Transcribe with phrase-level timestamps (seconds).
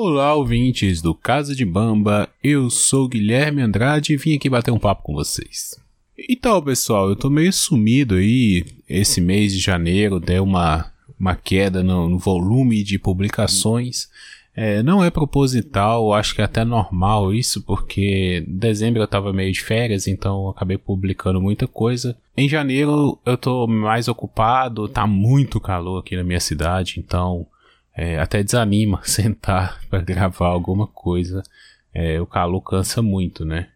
[0.00, 4.78] Olá, ouvintes do Casa de Bamba, eu sou Guilherme Andrade e vim aqui bater um
[4.78, 5.76] papo com vocês.
[6.30, 8.64] Então, pessoal, eu tô meio sumido aí.
[8.88, 14.08] Esse mês de janeiro deu uma, uma queda no, no volume de publicações.
[14.54, 19.32] É, não é proposital, acho que é até normal isso, porque em dezembro eu tava
[19.32, 22.16] meio de férias, então eu acabei publicando muita coisa.
[22.36, 27.48] Em janeiro eu tô mais ocupado, tá muito calor aqui na minha cidade, então
[27.98, 31.42] é, até desanima sentar para gravar alguma coisa.
[31.92, 33.70] É, o calor cansa muito, né?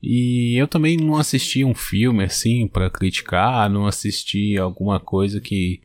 [0.00, 5.80] E eu também não assisti um filme assim para criticar, não assisti alguma coisa que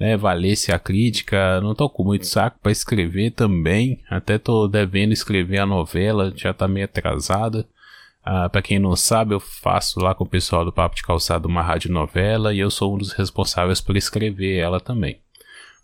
[0.00, 1.60] né, valesse a crítica.
[1.60, 4.00] Não tô com muito saco para escrever também.
[4.08, 7.66] Até tô devendo escrever a novela, já tá meio atrasada.
[8.24, 11.46] Ah, para quem não sabe, eu faço lá com o pessoal do Papo de Calçado
[11.46, 15.18] uma rádio novela e eu sou um dos responsáveis por escrever ela também.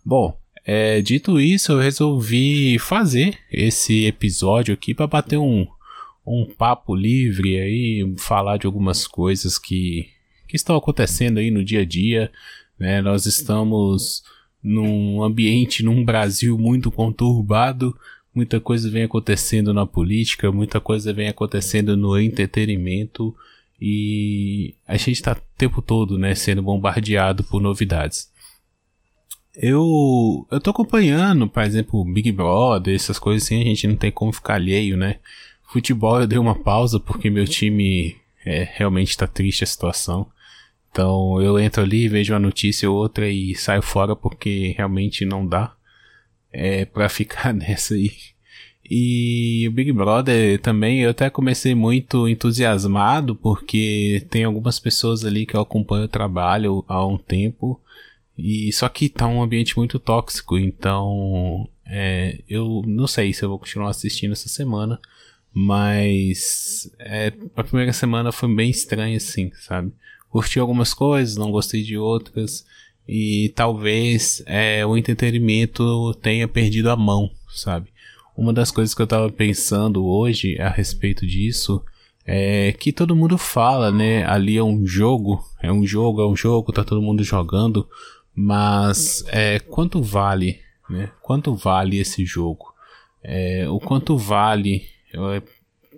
[0.02, 0.34] Bom,
[0.72, 5.66] é, dito isso, eu resolvi fazer esse episódio aqui para bater um,
[6.24, 10.08] um papo livre aí, falar de algumas coisas que,
[10.46, 12.30] que estão acontecendo aí no dia a dia,
[12.78, 13.02] né?
[13.02, 14.22] Nós estamos
[14.62, 17.98] num ambiente, num Brasil muito conturbado,
[18.32, 23.34] muita coisa vem acontecendo na política, muita coisa vem acontecendo no entretenimento
[23.80, 28.29] e a gente está o tempo todo, né, sendo bombardeado por novidades.
[29.54, 34.10] Eu, eu tô acompanhando, por exemplo, Big Brother, essas coisas assim, a gente não tem
[34.10, 35.18] como ficar alheio, né?
[35.64, 40.26] Futebol eu dei uma pausa porque meu time é, realmente tá triste a situação.
[40.90, 45.46] Então eu entro ali, vejo uma notícia ou outra e saio fora porque realmente não
[45.46, 45.74] dá
[46.52, 48.10] é, para ficar nessa aí.
[48.92, 55.46] E o Big Brother também eu até comecei muito entusiasmado porque tem algumas pessoas ali
[55.46, 57.80] que eu acompanho o trabalho há um tempo
[58.36, 63.48] e só que tá um ambiente muito tóxico, então é, eu não sei se eu
[63.48, 65.00] vou continuar assistindo essa semana,
[65.52, 69.92] mas é, a primeira semana foi bem estranha assim, sabe?
[70.30, 72.64] curti algumas coisas, não gostei de outras.
[73.06, 77.88] E talvez é, o entretenimento tenha perdido a mão, sabe?
[78.36, 81.84] Uma das coisas que eu tava pensando hoje a respeito disso
[82.24, 84.24] é que todo mundo fala, né?
[84.24, 87.88] Ali é um jogo, é um jogo, é um jogo, tá todo mundo jogando,
[88.34, 91.10] mas é, quanto vale, né?
[91.22, 92.74] Quanto vale esse jogo?
[93.22, 95.42] É, o quanto vale é,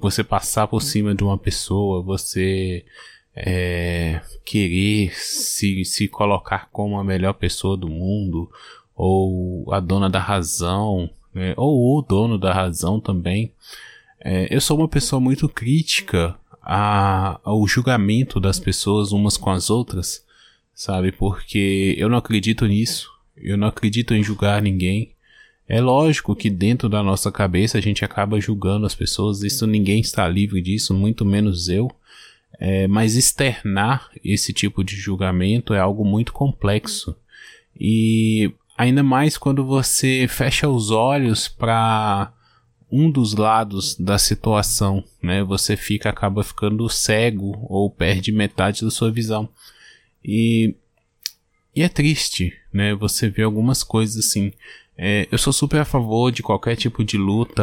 [0.00, 2.84] você passar por cima de uma pessoa, você
[3.34, 8.50] é, querer se, se colocar como a melhor pessoa do mundo,
[8.94, 13.52] ou a dona da razão, né, ou o dono da razão também.
[14.20, 19.70] É, eu sou uma pessoa muito crítica a, ao julgamento das pessoas umas com as
[19.70, 20.24] outras,
[20.74, 21.12] sabe?
[21.12, 25.12] Porque eu não acredito nisso, eu não acredito em julgar ninguém.
[25.68, 30.00] É lógico que dentro da nossa cabeça a gente acaba julgando as pessoas, isso ninguém
[30.00, 31.90] está livre disso, muito menos eu.
[32.58, 37.16] É, mas externar esse tipo de julgamento é algo muito complexo.
[37.78, 42.32] E ainda mais quando você fecha os olhos para
[42.90, 45.42] um dos lados da situação, né?
[45.42, 49.48] Você fica acaba ficando cego ou perde metade da sua visão.
[50.24, 50.74] E
[51.74, 52.94] e é triste, né?
[52.94, 54.52] Você vê algumas coisas assim.
[54.96, 57.62] É, eu sou super a favor de qualquer tipo de luta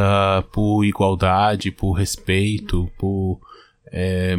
[0.51, 3.39] por igualdade, por respeito, por
[3.91, 4.35] é,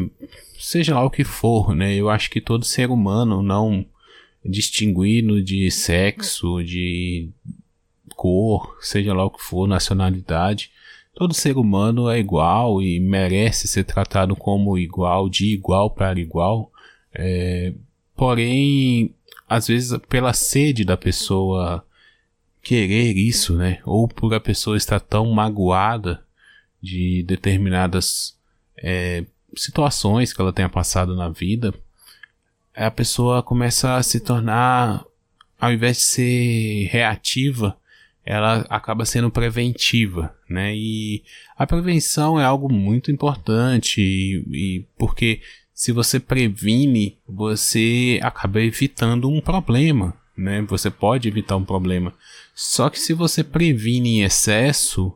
[0.59, 1.95] seja lá o que for, né?
[1.95, 3.87] Eu acho que todo ser humano, não
[4.45, 7.29] distinguindo de sexo, de
[8.17, 10.71] cor, seja lá o que for, nacionalidade,
[11.15, 16.73] todo ser humano é igual e merece ser tratado como igual, de igual para igual.
[17.15, 17.73] É,
[18.21, 19.15] porém,
[19.49, 21.83] às vezes, pela sede da pessoa
[22.63, 23.81] querer isso, né?
[23.83, 26.23] Ou por a pessoa estar tão magoada
[26.83, 28.37] de determinadas
[28.77, 29.25] é,
[29.57, 31.73] situações que ela tenha passado na vida,
[32.77, 35.03] a pessoa começa a se tornar,
[35.59, 37.75] ao invés de ser reativa,
[38.23, 40.77] ela acaba sendo preventiva, né?
[40.77, 41.25] E
[41.57, 45.41] a prevenção é algo muito importante, e, e porque
[45.81, 50.61] se você previne, você acaba evitando um problema, né?
[50.69, 52.13] Você pode evitar um problema.
[52.55, 55.11] Só que se você previne em excesso,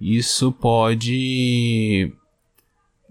[0.00, 2.12] isso pode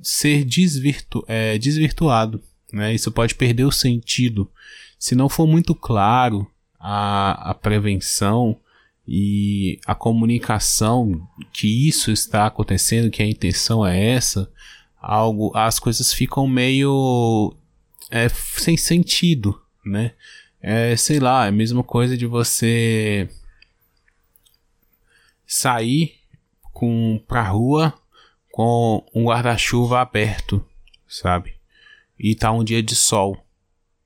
[0.01, 2.43] ser desvirtu é, desvirtuado.
[2.73, 2.93] Né?
[2.93, 4.51] Isso pode perder o sentido.
[4.99, 6.45] Se não for muito claro
[6.77, 8.59] a, a prevenção
[9.07, 14.51] e a comunicação que isso está acontecendo, que a intenção é essa,
[15.07, 17.55] algo, as coisas ficam meio
[18.11, 20.13] é, sem sentido, né?
[20.61, 23.29] É, sei lá, é a mesma coisa de você
[25.45, 26.15] sair
[26.73, 27.93] com pra rua
[28.51, 30.65] com um guarda-chuva aberto,
[31.07, 31.53] sabe?
[32.19, 33.41] E tá um dia de sol.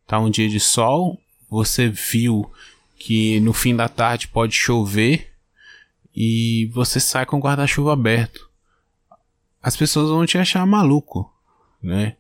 [0.06, 1.20] Tá um dia de sol,
[1.50, 2.52] você viu
[3.00, 5.34] que no fim da tarde pode chover
[6.16, 8.51] e você sai com o guarda-chuva aberto.
[9.62, 11.32] As pessoas vão te achar maluco,
[11.82, 12.16] né?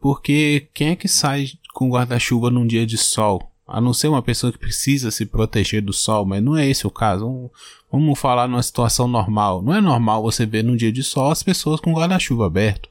[0.00, 3.50] Porque quem é que sai com guarda-chuva num dia de sol?
[3.66, 6.86] A não ser uma pessoa que precisa se proteger do sol, mas não é esse
[6.86, 7.50] o caso.
[7.90, 9.62] Vamos falar numa situação normal.
[9.62, 12.88] Não é normal você ver num dia de sol as pessoas com guarda-chuva aberto.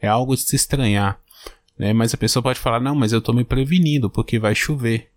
[0.00, 1.20] É algo de se estranhar.
[1.78, 1.92] Né?
[1.92, 5.10] Mas a pessoa pode falar: não, mas eu estou me prevenindo porque vai chover.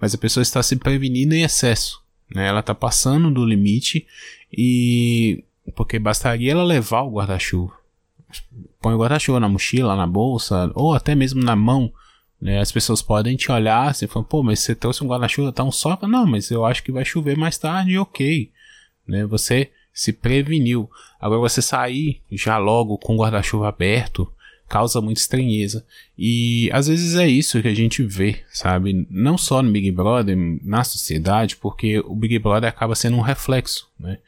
[0.00, 2.00] Mas a pessoa está se prevenindo em excesso.
[2.32, 2.46] Né?
[2.46, 4.06] Ela está passando do limite
[4.52, 5.44] e.
[5.74, 7.72] Porque bastaria ela levar o guarda-chuva.
[8.80, 11.92] Põe o guarda-chuva na mochila, na bolsa, ou até mesmo na mão
[12.40, 12.60] né?
[12.60, 15.72] As pessoas podem te olhar assim, falam, pô, mas você trouxe um guarda-chuva, tá um
[15.72, 15.98] sol?
[16.02, 18.50] Não, mas eu acho que vai chover mais tarde, ok.
[19.06, 19.26] Né?
[19.26, 20.88] Você se preveniu.
[21.20, 24.32] Agora você sair já logo com o guarda-chuva aberto
[24.68, 25.84] causa muita estranheza.
[26.16, 29.06] E às vezes é isso que a gente vê, sabe?
[29.10, 33.88] Não só no Big Brother, na sociedade, porque o Big Brother acaba sendo um reflexo,
[33.98, 34.18] né?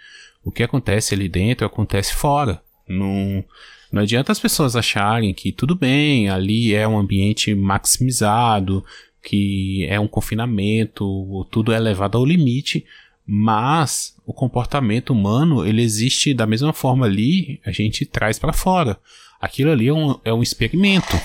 [0.45, 2.63] O que acontece ali dentro acontece fora.
[2.89, 3.45] Não,
[3.93, 8.85] não adianta as pessoas acharem que tudo bem, ali é um ambiente maximizado,
[9.23, 12.85] que é um confinamento, tudo é levado ao limite,
[13.27, 18.99] mas o comportamento humano ele existe da mesma forma ali, a gente traz para fora.
[19.41, 21.17] Aquilo ali é um, é um experimento.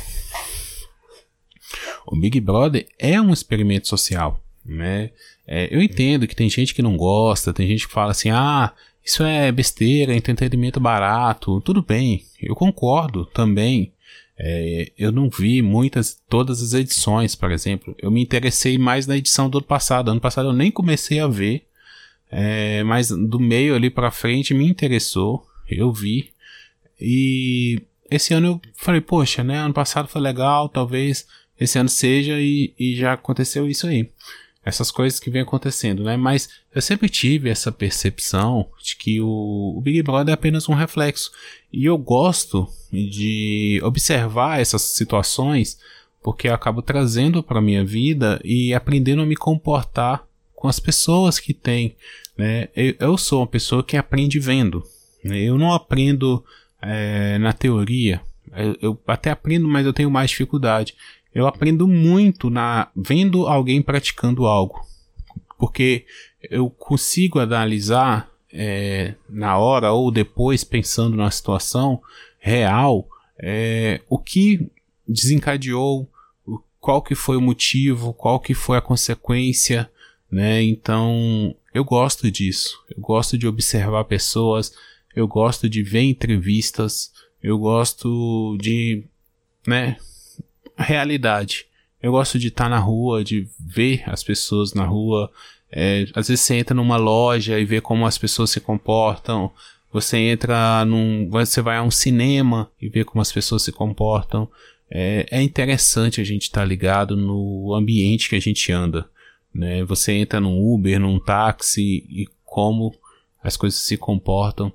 [2.06, 5.10] O Big Brother é um experimento social, né?
[5.48, 8.72] É, eu entendo que tem gente que não gosta, tem gente que fala assim, ah,
[9.06, 11.62] isso é besteira, entretenimento barato.
[11.62, 13.94] Tudo bem, eu concordo também.
[14.38, 17.96] É, eu não vi muitas, todas as edições, por exemplo.
[18.02, 20.10] Eu me interessei mais na edição do ano passado.
[20.10, 21.68] Ano passado eu nem comecei a ver,
[22.32, 25.48] é, mas do meio ali para frente me interessou.
[25.70, 26.32] Eu vi.
[27.00, 27.80] E
[28.10, 29.60] esse ano eu falei, poxa, né?
[29.60, 31.28] Ano passado foi legal, talvez
[31.60, 34.10] esse ano seja e, e já aconteceu isso aí
[34.66, 36.18] essas coisas que vem acontecendo, né?
[36.18, 41.32] Mas eu sempre tive essa percepção de que o, Big Brother é apenas um reflexo.
[41.72, 45.78] E eu gosto de observar essas situações
[46.24, 50.26] porque eu acabo trazendo para minha vida e aprendendo a me comportar
[50.56, 51.96] com as pessoas que tem.
[52.36, 52.68] Né?
[52.76, 54.84] Eu, eu sou uma pessoa que aprende vendo.
[55.24, 55.44] Né?
[55.44, 56.44] Eu não aprendo
[56.82, 58.20] é, na teoria.
[58.56, 60.96] Eu, eu até aprendo, mas eu tenho mais dificuldade
[61.36, 64.80] eu aprendo muito na vendo alguém praticando algo,
[65.60, 66.06] porque
[66.50, 72.02] eu consigo analisar é, na hora ou depois pensando na situação
[72.40, 73.06] real
[73.38, 74.72] é, o que
[75.06, 76.10] desencadeou,
[76.80, 79.92] qual que foi o motivo, qual que foi a consequência,
[80.32, 80.64] né?
[80.64, 84.74] Então eu gosto disso, eu gosto de observar pessoas,
[85.14, 87.12] eu gosto de ver entrevistas,
[87.44, 89.04] eu gosto de,
[89.68, 89.98] né?
[90.84, 91.66] Realidade.
[92.02, 95.32] Eu gosto de estar tá na rua, de ver as pessoas na rua.
[95.72, 99.52] É, às vezes você entra numa loja e vê como as pessoas se comportam.
[99.92, 101.30] Você entra num.
[101.30, 104.50] Você vai a um cinema e vê como as pessoas se comportam.
[104.90, 109.10] É, é interessante a gente estar tá ligado no ambiente que a gente anda.
[109.54, 109.84] Né?
[109.86, 112.94] Você entra num Uber, num táxi e como
[113.44, 114.72] as coisas se comportam.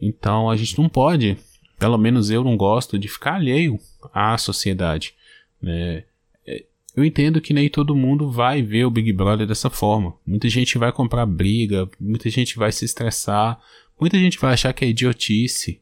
[0.00, 1.36] Então a gente não pode,
[1.78, 3.78] pelo menos eu não gosto, de ficar alheio
[4.12, 5.14] à sociedade.
[5.64, 6.04] Né?
[6.96, 10.14] Eu entendo que nem todo mundo vai ver o Big Brother dessa forma.
[10.24, 13.60] Muita gente vai comprar briga, muita gente vai se estressar,
[14.00, 15.80] muita gente vai achar que é idiotice.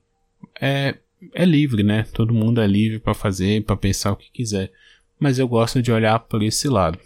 [0.58, 0.96] É,
[1.34, 2.04] é livre, né?
[2.14, 4.72] Todo mundo é livre para fazer, para pensar o que quiser.
[5.20, 6.98] Mas eu gosto de olhar por esse lado.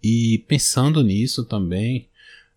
[0.00, 2.08] E pensando nisso também,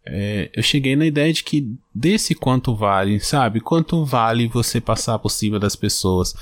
[0.06, 3.60] é, eu cheguei na ideia de que desse quanto vale, sabe?
[3.60, 6.36] Quanto vale você passar por cima das pessoas?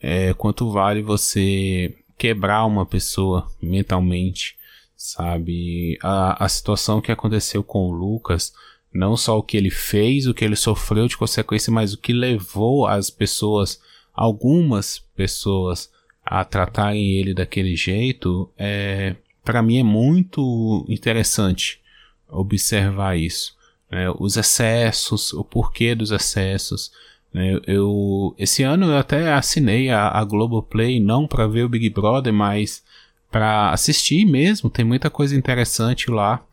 [0.00, 4.56] É, quanto vale você quebrar uma pessoa mentalmente,
[4.96, 5.98] sabe?
[6.02, 8.52] A, a situação que aconteceu com o Lucas,
[8.92, 12.12] não só o que ele fez, o que ele sofreu de consequência, mas o que
[12.12, 13.80] levou as pessoas,
[14.14, 15.90] algumas pessoas,
[16.24, 21.80] a tratarem ele daquele jeito, é, para mim é muito interessante
[22.28, 23.56] observar isso.
[23.90, 24.10] Né?
[24.18, 26.92] Os excessos, o porquê dos excessos,
[27.32, 31.88] né, eu, esse ano eu até assinei a, a Globoplay, não para ver o Big
[31.90, 32.82] Brother, mas
[33.30, 34.68] para assistir mesmo.
[34.68, 36.44] Tem muita coisa interessante lá.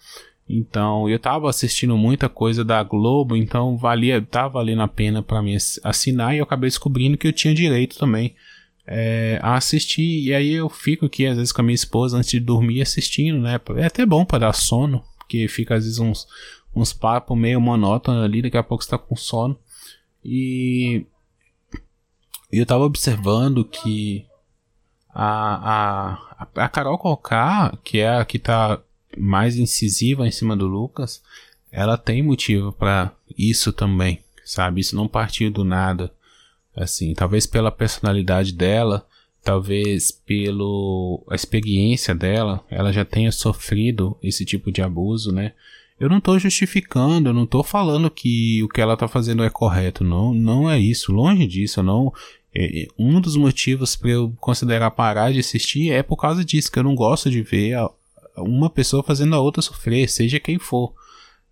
[0.49, 5.43] Então, eu tava assistindo muita coisa da Globo, então valia, tava valendo a pena para
[5.43, 8.33] mim assinar e eu acabei descobrindo que eu tinha direito também
[8.87, 10.23] é, a assistir.
[10.23, 13.39] E aí eu fico aqui às vezes com a minha esposa antes de dormir assistindo,
[13.39, 13.59] né?
[13.75, 16.25] É até bom para dar sono, porque fica às vezes uns,
[16.75, 19.55] uns papos meio monótonos ali, daqui a pouco você tá com sono.
[20.23, 21.05] E
[22.51, 24.25] eu tava observando que
[25.09, 28.81] a, a, a Carol Conká, que é a que tá
[29.17, 31.21] mais incisiva em cima do Lucas,
[31.71, 34.81] ela tem motivo para isso também, sabe?
[34.81, 36.11] Isso não partiu do nada.
[36.75, 39.05] Assim, talvez pela personalidade dela,
[39.43, 45.53] talvez pelo a experiência dela, ela já tenha sofrido esse tipo de abuso, né?
[45.99, 49.49] Eu não tô justificando, eu não tô falando que o que ela tá fazendo é
[49.49, 52.13] correto, não, não é isso, longe disso, não.
[52.55, 56.71] É, é, um dos motivos para eu considerar parar de assistir é por causa disso,
[56.71, 57.89] que eu não gosto de ver a,
[58.37, 60.93] uma pessoa fazendo a outra sofrer, seja quem for.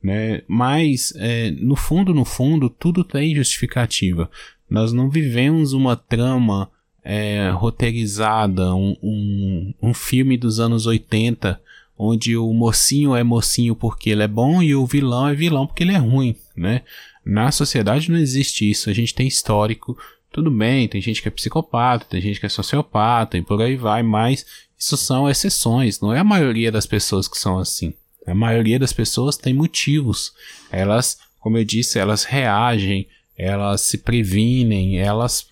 [0.02, 0.42] Né?
[0.48, 4.30] Mas, é, no fundo, no fundo, tudo tem justificativa.
[4.70, 6.70] Nós não vivemos uma trama
[7.04, 11.60] é, roteirizada, um, um, um filme dos anos 80,
[11.98, 15.84] onde o mocinho é mocinho porque ele é bom e o vilão é vilão porque
[15.84, 16.84] ele é ruim, né?
[17.26, 18.90] Na sociedade não existe isso.
[18.90, 19.98] A gente tem histórico,
[20.32, 23.76] tudo bem, tem gente que é psicopata, tem gente que é sociopata e por aí
[23.76, 24.46] vai, mas
[24.78, 27.94] isso são exceções, não é a maioria das pessoas que são assim.
[28.26, 30.34] A maioria das pessoas tem motivos.
[30.70, 35.48] Elas, como eu disse, elas reagem, elas se previnem, elas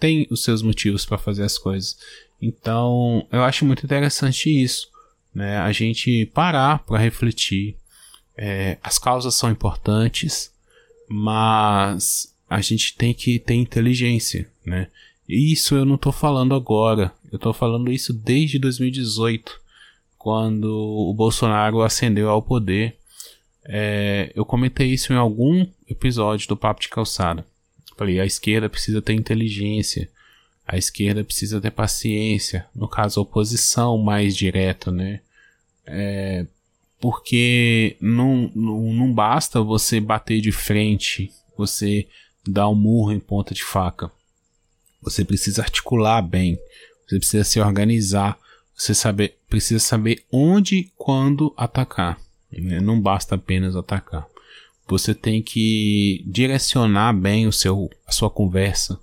[0.00, 1.96] têm os seus motivos para fazer as coisas.
[2.40, 4.88] Então, eu acho muito interessante isso,
[5.36, 5.58] né?
[5.58, 7.76] A gente parar para refletir.
[8.34, 10.50] É, as causas são importantes,
[11.06, 14.88] mas a gente tem que ter inteligência, né?
[15.28, 19.60] Isso eu não estou falando agora, eu estou falando isso desde 2018
[20.16, 22.96] quando o Bolsonaro ascendeu ao poder.
[23.64, 27.44] É, eu comentei isso em algum episódio do Papo de Calçada.
[27.94, 30.08] Falei, a esquerda precisa ter inteligência,
[30.66, 35.20] a esquerda precisa ter paciência, no caso, a oposição mais direta, né?
[35.86, 36.46] É,
[37.00, 42.06] porque não, não, não basta você bater de frente, você
[42.46, 44.10] dar um murro em ponta de faca.
[45.02, 46.58] Você precisa articular bem,
[47.06, 48.38] você precisa se organizar,
[48.74, 52.18] você saber, precisa saber onde e quando atacar.
[52.50, 52.80] Né?
[52.80, 54.26] Não basta apenas atacar.
[54.88, 58.98] Você tem que direcionar bem o seu, a sua conversa.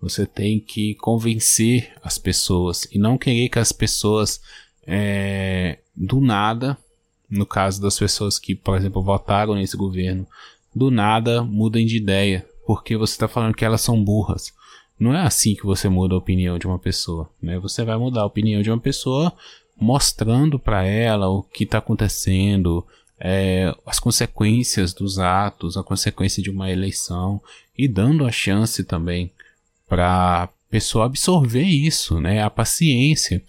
[0.00, 4.40] Você tem que convencer as pessoas e não querer que as pessoas
[4.86, 6.76] é, do nada,
[7.30, 10.26] no caso das pessoas que, por exemplo, votaram nesse governo,
[10.74, 14.52] do nada mudem de ideia, porque você está falando que elas são burras.
[14.98, 17.58] Não é assim que você muda a opinião de uma pessoa, né?
[17.58, 19.32] Você vai mudar a opinião de uma pessoa
[19.76, 22.86] mostrando para ela o que está acontecendo,
[23.18, 27.40] é, as consequências dos atos, a consequência de uma eleição
[27.76, 29.32] e dando a chance também
[29.88, 32.42] para a pessoa absorver isso, né?
[32.42, 33.42] A paciência.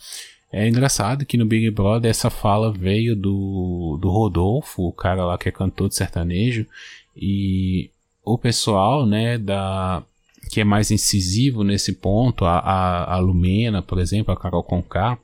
[0.58, 5.38] É engraçado que no Big Brother essa fala veio do, do Rodolfo, o cara lá
[5.38, 6.66] que é cantor de sertanejo,
[7.14, 7.90] e
[8.24, 10.02] o pessoal, né, da
[10.50, 15.20] que é mais incisivo nesse ponto, a, a, a Lumena, por exemplo, a Carol Conká,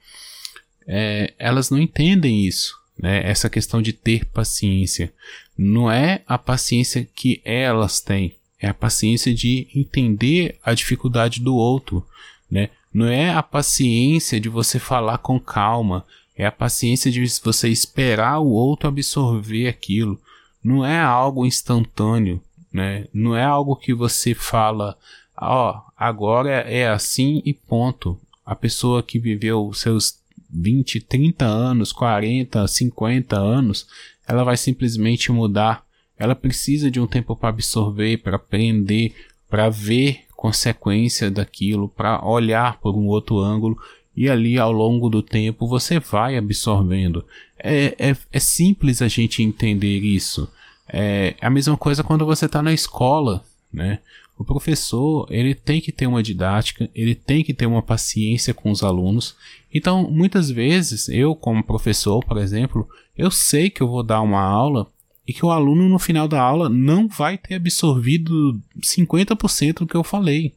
[0.85, 3.21] é, elas não entendem isso, né?
[3.23, 5.13] Essa questão de ter paciência.
[5.57, 11.55] Não é a paciência que elas têm, é a paciência de entender a dificuldade do
[11.55, 12.05] outro,
[12.49, 12.69] né?
[12.93, 16.05] Não é a paciência de você falar com calma,
[16.35, 20.19] é a paciência de você esperar o outro absorver aquilo.
[20.63, 23.07] Não é algo instantâneo, né?
[23.13, 24.97] Não é algo que você fala,
[25.37, 28.19] ó, oh, agora é assim e ponto.
[28.45, 30.19] A pessoa que viveu seus
[30.49, 33.87] 20, 30 anos, 40, 50 anos,
[34.27, 35.85] ela vai simplesmente mudar.
[36.17, 39.15] Ela precisa de um tempo para absorver, para aprender,
[39.49, 43.77] para ver consequência daquilo, para olhar por um outro ângulo
[44.17, 47.23] e ali ao longo do tempo você vai absorvendo.
[47.59, 50.51] É, é, é simples a gente entender isso.
[50.89, 53.99] É a mesma coisa quando você está na escola, né?
[54.35, 58.71] O professor, ele tem que ter uma didática, ele tem que ter uma paciência com
[58.71, 59.35] os alunos.
[59.71, 64.41] Então, muitas vezes, eu como professor, por exemplo, eu sei que eu vou dar uma
[64.41, 64.91] aula
[65.31, 69.95] e que o aluno no final da aula não vai ter absorvido 50% do que
[69.95, 70.53] eu falei.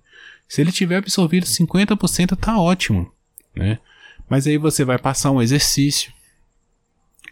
[0.49, 3.09] Se ele tiver absorvido 50%, tá ótimo,
[3.55, 3.79] né?
[4.29, 6.13] Mas aí você vai passar um exercício,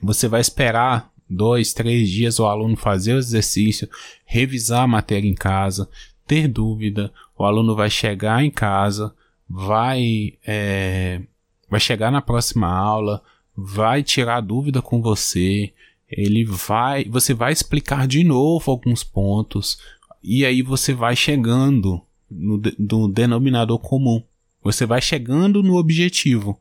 [0.01, 3.91] você vai esperar dois, três dias o aluno fazer o exercício,
[4.25, 5.91] revisar a matéria em casa,
[6.25, 9.13] ter dúvida, o aluno vai chegar em casa,
[9.51, 11.21] vai, é,
[11.69, 13.21] vai chegar na próxima aula,
[13.57, 15.73] vai tirar dúvida com você,
[16.13, 19.79] ele vai, você vai explicar de novo alguns pontos
[20.23, 24.23] e aí você vai chegando no, no denominador comum.
[24.63, 26.61] Você vai chegando no objetivo.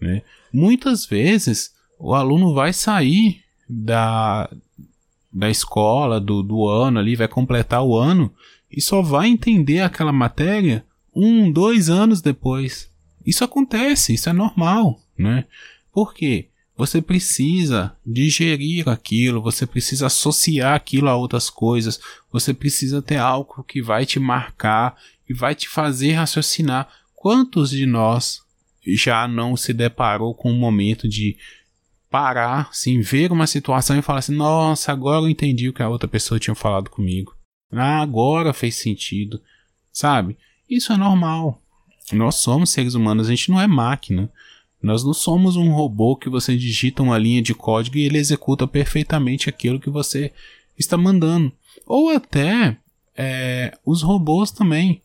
[0.00, 0.22] Né?
[0.52, 4.50] Muitas vezes o aluno vai sair da,
[5.32, 8.32] da escola, do, do ano ali, vai completar o ano
[8.70, 12.90] e só vai entender aquela matéria um, dois anos depois.
[13.24, 15.44] Isso acontece, isso é normal, né?
[15.92, 16.49] Por quê?
[16.80, 22.00] Você precisa digerir aquilo, você precisa associar aquilo a outras coisas,
[22.32, 24.96] você precisa ter algo que vai te marcar
[25.28, 26.88] e vai te fazer raciocinar.
[27.14, 28.40] Quantos de nós
[28.96, 31.36] já não se deparou com um momento de
[32.08, 35.88] parar, sim, ver uma situação e falar assim: nossa, agora eu entendi o que a
[35.90, 37.36] outra pessoa tinha falado comigo.
[37.70, 39.38] Ah, agora fez sentido,
[39.92, 40.34] sabe?
[40.66, 41.60] Isso é normal.
[42.10, 44.32] Nós somos seres humanos, a gente não é máquina.
[44.82, 48.66] Nós não somos um robô que você digita uma linha de código e ele executa
[48.66, 50.32] perfeitamente aquilo que você
[50.78, 51.52] está mandando.
[51.86, 52.76] Ou até
[53.16, 55.02] é, os robôs também.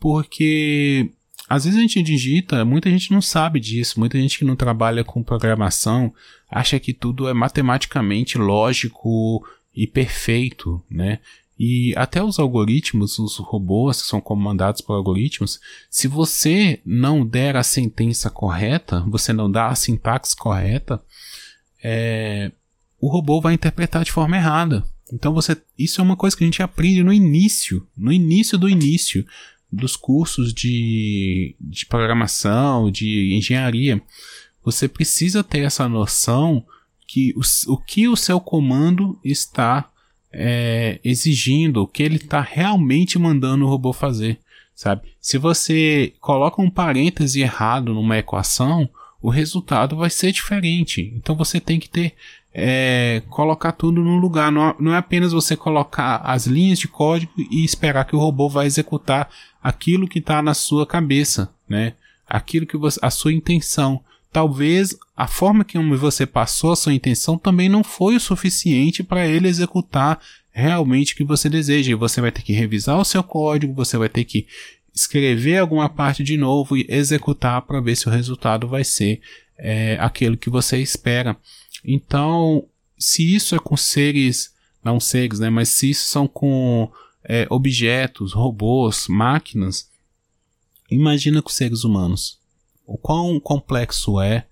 [0.00, 1.10] Porque
[1.48, 5.02] às vezes a gente digita, muita gente não sabe disso, muita gente que não trabalha
[5.02, 6.12] com programação
[6.50, 11.20] acha que tudo é matematicamente lógico e perfeito, né?
[11.58, 15.58] E até os algoritmos, os robôs que são comandados por algoritmos,
[15.90, 21.02] se você não der a sentença correta, você não dá a sintaxe correta,
[21.82, 22.52] é,
[23.00, 24.84] o robô vai interpretar de forma errada.
[25.12, 28.68] Então você, isso é uma coisa que a gente aprende no início, no início do
[28.68, 29.26] início
[29.70, 34.00] dos cursos de, de programação, de engenharia.
[34.64, 36.64] Você precisa ter essa noção
[37.06, 39.90] que o, o que o seu comando está
[40.32, 44.38] é, exigindo, o que ele está realmente mandando o robô fazer,
[44.74, 45.02] sabe?
[45.20, 48.88] Se você coloca um parêntese errado numa equação,
[49.20, 51.12] o resultado vai ser diferente.
[51.16, 52.14] Então você tem que ter
[52.54, 54.50] é, colocar tudo no lugar.
[54.50, 58.48] Não, não, é apenas você colocar as linhas de código e esperar que o robô
[58.48, 59.28] vai executar
[59.62, 61.94] aquilo que está na sua cabeça, né?
[62.26, 64.00] Aquilo que você, a sua intenção.
[64.32, 69.26] Talvez a forma que você passou a sua intenção também não foi o suficiente para
[69.26, 70.20] ele executar
[70.50, 71.92] realmente o que você deseja.
[71.92, 74.46] E você vai ter que revisar o seu código, você vai ter que
[74.94, 79.20] escrever alguma parte de novo e executar para ver se o resultado vai ser
[79.56, 81.36] é, aquilo que você espera.
[81.84, 82.64] Então,
[82.98, 86.90] se isso é com seres, não seres, né, mas se isso são com
[87.24, 89.88] é, objetos, robôs, máquinas,
[90.90, 92.37] imagina com seres humanos.
[92.88, 94.46] O quão complexo é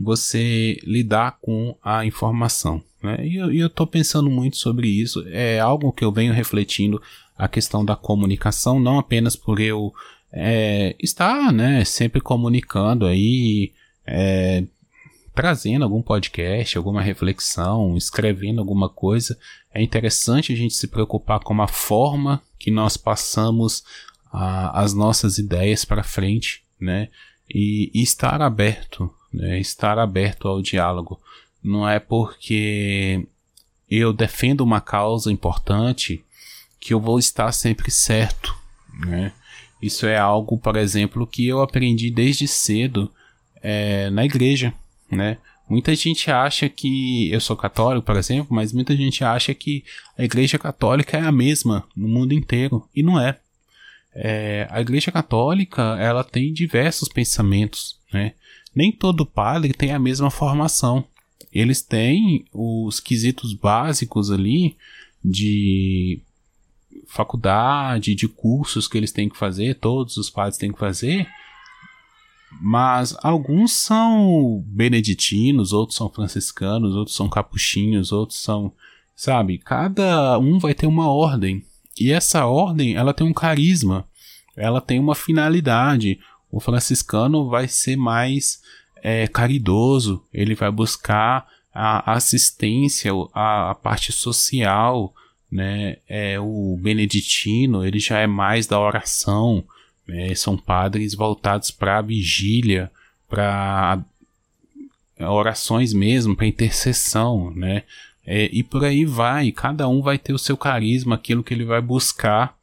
[0.00, 2.82] você lidar com a informação.
[3.02, 3.26] Né?
[3.26, 5.22] E eu estou pensando muito sobre isso.
[5.28, 7.00] É algo que eu venho refletindo
[7.36, 9.92] a questão da comunicação, não apenas por eu
[10.32, 13.72] é, estar né, sempre comunicando aí,
[14.06, 14.64] é,
[15.34, 19.38] trazendo algum podcast, alguma reflexão, escrevendo alguma coisa.
[19.74, 23.84] É interessante a gente se preocupar com a forma que nós passamos
[24.32, 27.10] a, as nossas ideias para frente, né?
[27.52, 29.60] E, e, estar aberto, né?
[29.60, 31.20] Estar aberto ao diálogo.
[31.62, 33.26] Não é porque
[33.90, 36.24] eu defendo uma causa importante
[36.80, 38.56] que eu vou estar sempre certo,
[39.06, 39.32] né?
[39.80, 43.10] Isso é algo, por exemplo, que eu aprendi desde cedo
[43.62, 44.72] é, na igreja,
[45.10, 45.38] né?
[45.68, 49.84] Muita gente acha que eu sou católico, por exemplo, mas muita gente acha que
[50.18, 53.38] a Igreja Católica é a mesma no mundo inteiro e não é.
[54.14, 58.34] É a Igreja Católica ela tem diversos pensamentos, né?
[58.74, 61.04] Nem todo padre tem a mesma formação.
[61.52, 64.76] Eles têm os quesitos básicos ali
[65.22, 66.20] de
[67.06, 71.28] faculdade, de cursos que eles têm que fazer, todos os padres têm que fazer,
[72.60, 78.72] mas alguns são beneditinos, outros são franciscanos, outros são capuchinhos, outros são,
[79.14, 81.62] sabe, cada um vai ter uma ordem.
[81.98, 84.06] E essa ordem, ela tem um carisma,
[84.56, 86.18] ela tem uma finalidade.
[86.50, 88.60] O franciscano vai ser mais
[89.02, 95.14] é, caridoso, ele vai buscar a assistência, a, a parte social,
[95.50, 95.96] né?
[96.08, 99.64] É, o beneditino, ele já é mais da oração,
[100.08, 102.90] é, são padres voltados para a vigília,
[103.28, 104.02] para
[105.20, 107.84] orações mesmo, para intercessão, né?
[108.24, 111.64] É, e por aí vai, cada um vai ter o seu carisma, aquilo que ele
[111.64, 112.56] vai buscar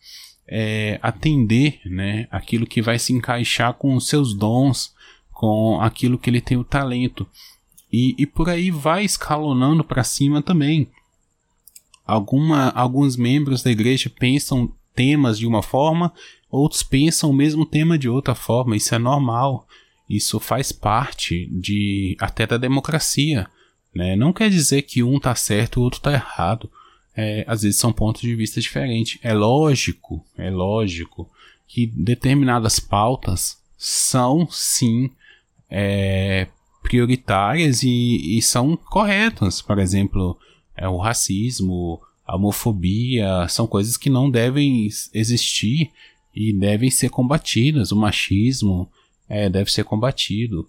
[0.48, 2.28] é, atender, né?
[2.32, 4.94] Aquilo que vai se encaixar com os seus dons,
[5.32, 7.28] com aquilo que ele tem o talento.
[7.92, 10.88] E, e por aí vai escalonando para cima também.
[12.06, 16.14] Alguma, alguns membros da igreja pensam temas de uma forma
[16.50, 19.68] Outros pensam o mesmo tema de outra forma, isso é normal.
[20.10, 23.48] Isso faz parte de até da democracia.
[23.94, 24.16] Né?
[24.16, 26.70] Não quer dizer que um está certo e o outro está errado.
[27.16, 29.20] É, às vezes são pontos de vista diferentes.
[29.24, 31.30] É lógico, é lógico
[31.68, 35.12] que determinadas pautas são sim
[35.70, 36.48] é,
[36.82, 39.62] prioritárias e, e, são corretas.
[39.62, 40.38] Por exemplo,
[40.76, 45.92] é, o racismo, a homofobia, são coisas que não devem existir
[46.36, 47.92] e devem ser combatidas.
[47.92, 48.90] O machismo
[49.28, 50.68] é, deve ser combatido.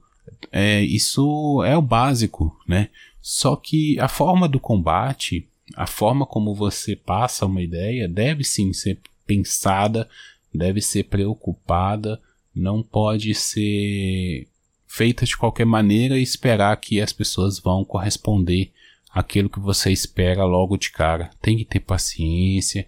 [0.53, 2.89] É, isso é o básico, né?
[3.21, 8.73] Só que a forma do combate, a forma como você passa uma ideia, deve sim
[8.73, 10.09] ser pensada,
[10.53, 12.21] deve ser preocupada,
[12.55, 14.49] não pode ser
[14.87, 18.73] feita de qualquer maneira e esperar que as pessoas vão corresponder
[19.13, 21.31] aquilo que você espera logo de cara.
[21.41, 22.87] Tem que ter paciência,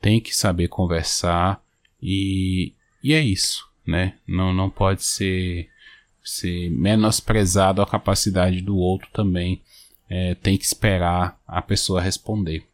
[0.00, 1.62] tem que saber conversar
[2.02, 4.18] e, e é isso, né?
[4.26, 5.68] Não, não pode ser,
[6.24, 9.60] ser menosprezado a capacidade do outro também
[10.08, 12.64] é, tem que esperar a pessoa responder.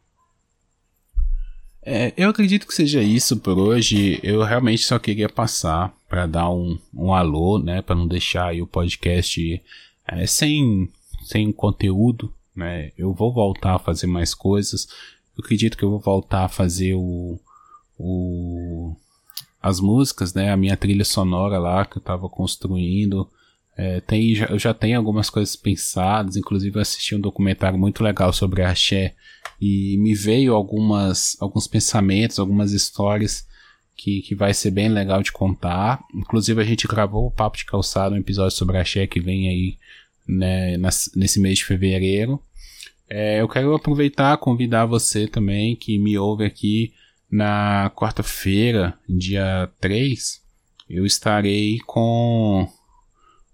[1.83, 4.19] É, eu acredito que seja isso por hoje.
[4.21, 8.67] Eu realmente só queria passar para dar um, um alô, né, para não deixar o
[8.67, 9.61] podcast
[10.07, 10.89] é, sem,
[11.23, 12.31] sem conteúdo.
[12.55, 12.91] Né?
[12.97, 14.87] Eu vou voltar a fazer mais coisas.
[15.35, 17.39] Eu acredito que eu vou voltar a fazer o,
[17.97, 18.95] o
[19.61, 23.29] as músicas, né, a minha trilha sonora lá que eu estava construindo.
[23.77, 28.03] É, tem, já, eu já tenho algumas coisas pensadas, inclusive eu assisti um documentário muito
[28.03, 29.15] legal sobre axé
[29.59, 33.47] e me veio algumas, alguns pensamentos, algumas histórias
[33.95, 36.03] que, que vai ser bem legal de contar.
[36.13, 39.77] Inclusive a gente gravou o Papo de Calçado, um episódio sobre axé que vem aí
[40.27, 42.41] né, nas, nesse mês de fevereiro.
[43.09, 46.93] É, eu quero aproveitar convidar você também que me ouve aqui
[47.29, 50.41] na quarta-feira, dia 3,
[50.89, 52.67] eu estarei com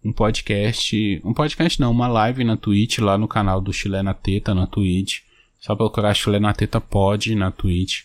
[0.08, 4.56] um podcast, um podcast não, uma live na Twitch, lá no canal do Chilena Teta
[4.56, 5.20] na Twitch.
[5.60, 8.04] Só procurar Chilena Teta Pod na Twitch.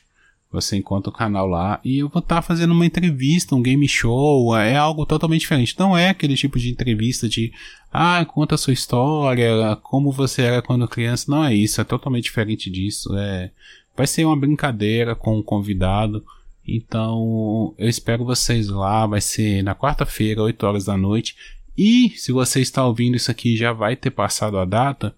[0.50, 3.86] Você encontra o canal lá e eu vou estar tá fazendo uma entrevista, um game
[3.86, 5.76] show, é algo totalmente diferente.
[5.78, 7.52] Não é aquele tipo de entrevista de,
[7.92, 11.30] ah, conta a sua história, como você era quando criança.
[11.30, 13.16] Não é isso, é totalmente diferente disso.
[13.16, 13.52] É,
[13.96, 16.24] vai ser uma brincadeira com o convidado.
[16.66, 19.06] Então, eu espero vocês lá.
[19.06, 21.36] Vai ser na quarta-feira, 8 horas da noite.
[21.76, 25.14] E se você está ouvindo isso aqui já vai ter passado a data,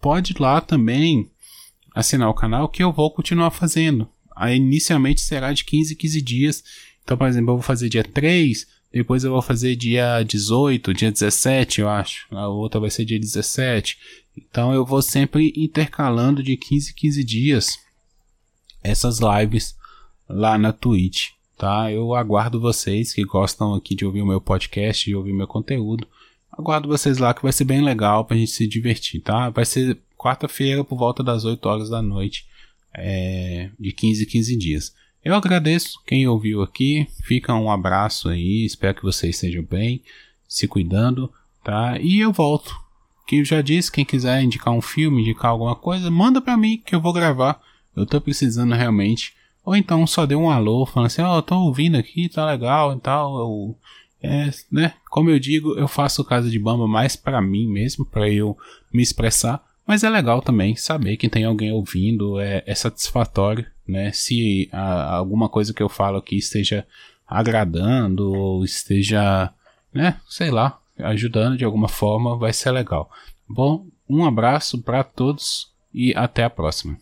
[0.00, 1.30] pode ir lá também
[1.94, 4.08] assinar o canal que eu vou continuar fazendo.
[4.34, 6.64] Aí, inicialmente será de 15 em 15 dias.
[7.02, 11.10] Então, por exemplo, eu vou fazer dia 3, depois eu vou fazer dia 18, dia
[11.10, 12.26] 17, eu acho.
[12.30, 13.98] A outra vai ser dia 17.
[14.36, 17.78] Então eu vou sempre intercalando de 15 em 15 dias
[18.82, 19.74] essas lives
[20.28, 21.90] lá na Twitch tá?
[21.90, 26.06] Eu aguardo vocês que gostam aqui de ouvir o meu podcast, de ouvir meu conteúdo.
[26.52, 29.50] Aguardo vocês lá que vai ser bem legal pra gente se divertir, tá?
[29.50, 32.46] Vai ser quarta-feira por volta das 8 horas da noite,
[32.94, 34.94] é, de 15 em 15 dias.
[35.24, 40.02] Eu agradeço quem ouviu aqui, fica um abraço aí, espero que vocês estejam bem,
[40.48, 41.32] se cuidando,
[41.64, 41.98] tá?
[42.00, 42.74] E eu volto.
[43.26, 46.80] Que eu já disse, quem quiser indicar um filme, indicar alguma coisa, manda pra mim
[46.84, 47.60] que eu vou gravar.
[47.96, 49.34] Eu tô precisando realmente
[49.66, 52.94] ou então só deu um alô, falando assim, ó, oh, tô ouvindo aqui, tá legal
[52.94, 53.36] e tal.
[53.36, 53.76] Eu,
[54.22, 54.94] é, né?
[55.10, 58.56] Como eu digo, eu faço Casa de Bamba mais para mim mesmo, para eu
[58.92, 59.60] me expressar.
[59.84, 64.12] Mas é legal também saber que tem alguém ouvindo, é, é satisfatório, né?
[64.12, 66.86] Se a, alguma coisa que eu falo aqui esteja
[67.26, 69.52] agradando ou esteja,
[69.92, 70.20] né?
[70.28, 73.10] Sei lá, ajudando de alguma forma, vai ser legal.
[73.48, 76.96] Bom, um abraço para todos e até a próxima.